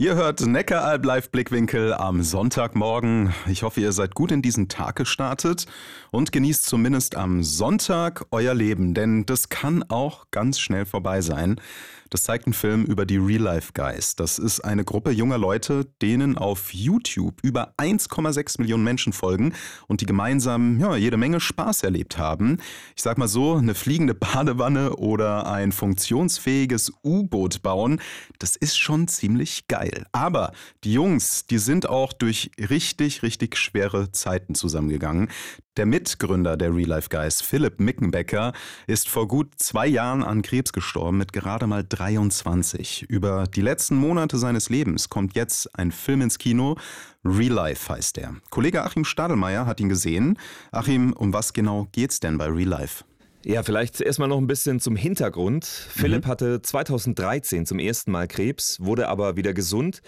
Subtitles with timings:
[0.00, 3.34] Ihr hört Neckaralb Live Blickwinkel am Sonntagmorgen.
[3.48, 5.66] Ich hoffe, ihr seid gut in diesen Tag gestartet
[6.10, 11.60] und genießt zumindest am Sonntag euer Leben, denn das kann auch ganz schnell vorbei sein.
[12.08, 14.16] Das zeigt ein Film über die Real Life Guys.
[14.16, 19.52] Das ist eine Gruppe junger Leute, denen auf YouTube über 1,6 Millionen Menschen folgen
[19.86, 22.58] und die gemeinsam ja, jede Menge Spaß erlebt haben.
[22.96, 28.00] Ich sag mal so, eine fliegende Badewanne oder ein funktionsfähiges U-Boot bauen,
[28.40, 29.89] das ist schon ziemlich geil.
[30.12, 30.52] Aber
[30.84, 35.28] die Jungs, die sind auch durch richtig, richtig schwere Zeiten zusammengegangen.
[35.76, 38.52] Der Mitgründer der Real Life Guys, Philipp Mickenbecker,
[38.86, 43.06] ist vor gut zwei Jahren an Krebs gestorben mit gerade mal 23.
[43.08, 46.76] Über die letzten Monate seines Lebens kommt jetzt ein Film ins Kino.
[47.24, 48.34] Real Life heißt er.
[48.50, 50.38] Kollege Achim Stadelmeier hat ihn gesehen.
[50.72, 53.04] Achim, um was genau geht's denn bei Real Life?
[53.44, 55.64] Ja, vielleicht erstmal noch ein bisschen zum Hintergrund.
[55.64, 56.28] Philipp mhm.
[56.28, 60.02] hatte 2013 zum ersten Mal Krebs, wurde aber wieder gesund.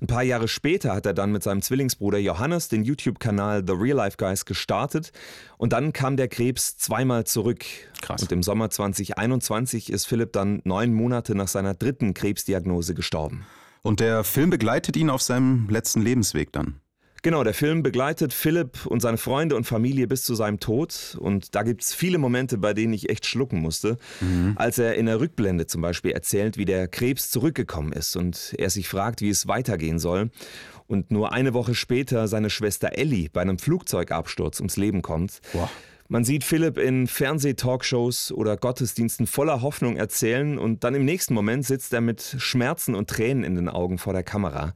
[0.00, 3.96] Ein paar Jahre später hat er dann mit seinem Zwillingsbruder Johannes den YouTube-Kanal The Real
[3.96, 5.12] Life Guys gestartet
[5.58, 7.64] und dann kam der Krebs zweimal zurück.
[8.00, 8.22] Krass.
[8.22, 13.46] Und im Sommer 2021 ist Philipp dann neun Monate nach seiner dritten Krebsdiagnose gestorben.
[13.82, 16.81] Und der Film begleitet ihn auf seinem letzten Lebensweg dann.
[17.22, 21.16] Genau, der Film begleitet Philipp und seine Freunde und Familie bis zu seinem Tod.
[21.20, 23.96] Und da gibt es viele Momente, bei denen ich echt schlucken musste.
[24.20, 24.54] Mhm.
[24.56, 28.70] Als er in der Rückblende zum Beispiel erzählt, wie der Krebs zurückgekommen ist und er
[28.70, 30.30] sich fragt, wie es weitergehen soll.
[30.88, 35.40] Und nur eine Woche später seine Schwester Ellie bei einem Flugzeugabsturz ums Leben kommt.
[35.52, 35.70] Boah.
[36.12, 41.64] Man sieht Philipp in Fernsehtalkshows oder Gottesdiensten voller Hoffnung erzählen und dann im nächsten Moment
[41.64, 44.74] sitzt er mit Schmerzen und Tränen in den Augen vor der Kamera.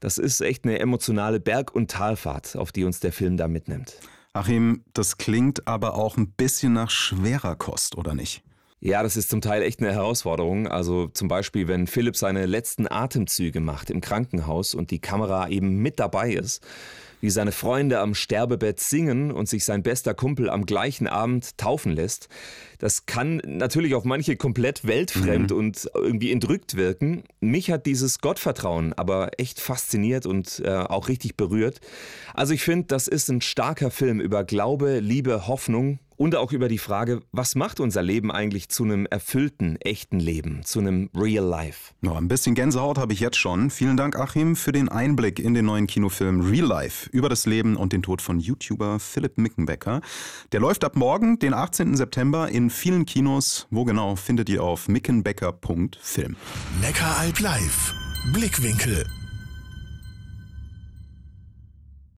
[0.00, 3.94] Das ist echt eine emotionale Berg- und Talfahrt, auf die uns der Film da mitnimmt.
[4.32, 8.42] Achim, das klingt aber auch ein bisschen nach schwerer Kost, oder nicht?
[8.80, 10.66] Ja, das ist zum Teil echt eine Herausforderung.
[10.66, 15.76] Also zum Beispiel, wenn Philipp seine letzten Atemzüge macht im Krankenhaus und die Kamera eben
[15.76, 16.66] mit dabei ist,
[17.22, 21.92] wie seine Freunde am Sterbebett singen und sich sein bester Kumpel am gleichen Abend taufen
[21.92, 22.28] lässt.
[22.78, 25.56] Das kann natürlich auf manche komplett weltfremd mhm.
[25.56, 27.22] und irgendwie entrückt wirken.
[27.40, 31.80] Mich hat dieses Gottvertrauen aber echt fasziniert und äh, auch richtig berührt.
[32.34, 36.68] Also ich finde, das ist ein starker Film über Glaube, Liebe, Hoffnung und auch über
[36.68, 41.44] die Frage, was macht unser Leben eigentlich zu einem erfüllten, echten Leben, zu einem Real
[41.44, 41.94] Life?
[42.00, 43.70] No, ein bisschen Gänsehaut habe ich jetzt schon.
[43.70, 47.76] Vielen Dank, Achim, für den Einblick in den neuen Kinofilm Real Life über das Leben
[47.76, 50.00] und den Tod von YouTuber Philipp Mickenbecker.
[50.50, 51.96] Der läuft ab morgen, den 18.
[51.96, 53.66] September, in vielen Kinos.
[53.70, 56.36] Wo genau findet ihr auf mickenbecker.film.
[56.80, 57.94] Neckaralb live.
[58.32, 59.04] Blickwinkel.